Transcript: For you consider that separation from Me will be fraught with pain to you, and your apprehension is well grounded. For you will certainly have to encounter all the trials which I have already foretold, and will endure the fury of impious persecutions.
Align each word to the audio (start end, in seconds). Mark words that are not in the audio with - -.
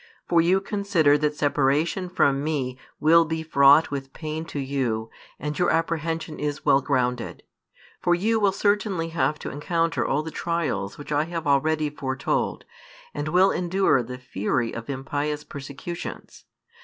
For 0.27 0.41
you 0.41 0.61
consider 0.61 1.15
that 1.19 1.35
separation 1.35 2.09
from 2.09 2.43
Me 2.43 2.75
will 2.99 3.23
be 3.23 3.43
fraught 3.43 3.91
with 3.91 4.13
pain 4.13 4.45
to 4.45 4.57
you, 4.59 5.11
and 5.37 5.59
your 5.59 5.69
apprehension 5.69 6.39
is 6.39 6.65
well 6.65 6.81
grounded. 6.81 7.43
For 8.01 8.15
you 8.15 8.39
will 8.39 8.51
certainly 8.51 9.09
have 9.09 9.37
to 9.37 9.51
encounter 9.51 10.03
all 10.03 10.23
the 10.23 10.31
trials 10.31 10.97
which 10.97 11.11
I 11.11 11.25
have 11.25 11.45
already 11.45 11.91
foretold, 11.91 12.65
and 13.13 13.27
will 13.27 13.51
endure 13.51 14.01
the 14.01 14.17
fury 14.17 14.73
of 14.73 14.89
impious 14.89 15.43
persecutions. 15.43 16.45